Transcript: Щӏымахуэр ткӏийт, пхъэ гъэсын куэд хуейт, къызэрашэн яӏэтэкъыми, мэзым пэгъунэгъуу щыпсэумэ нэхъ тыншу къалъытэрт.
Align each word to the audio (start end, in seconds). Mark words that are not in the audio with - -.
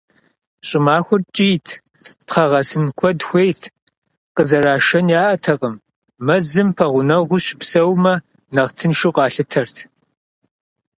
Щӏымахуэр 0.67 1.21
ткӏийт, 1.27 1.67
пхъэ 2.27 2.45
гъэсын 2.51 2.85
куэд 2.97 3.19
хуейт, 3.27 3.61
къызэрашэн 4.35 5.07
яӏэтэкъыми, 5.21 5.83
мэзым 6.25 6.69
пэгъунэгъуу 6.77 7.43
щыпсэумэ 7.45 8.13
нэхъ 8.53 8.73
тыншу 8.77 9.11
къалъытэрт. 9.15 9.75